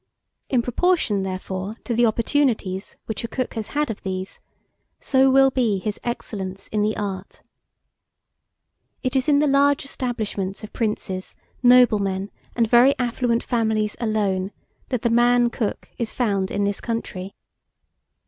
In 0.49 0.63
proportion, 0.63 1.21
therefore, 1.21 1.75
to 1.83 1.93
the 1.93 2.07
opportunities 2.07 2.97
which 3.05 3.23
a 3.23 3.27
cook 3.27 3.53
has 3.53 3.67
had 3.77 3.91
of 3.91 4.01
these, 4.01 4.39
so 4.99 5.29
will 5.29 5.51
be 5.51 5.77
his 5.77 5.99
excellence 6.03 6.67
in 6.69 6.81
the 6.81 6.97
art. 6.97 7.43
It 9.03 9.15
is 9.15 9.29
in 9.29 9.37
the 9.37 9.45
large 9.45 9.85
establishments 9.85 10.63
of 10.63 10.73
princes, 10.73 11.35
noblemen, 11.61 12.31
and 12.55 12.67
very 12.67 12.97
affluent 12.97 13.43
families 13.43 13.95
alone, 13.99 14.49
that 14.89 15.03
the 15.03 15.11
man 15.11 15.51
cook 15.51 15.91
is 15.99 16.15
found 16.15 16.49
in 16.49 16.63
this 16.63 16.81
country. 16.81 17.35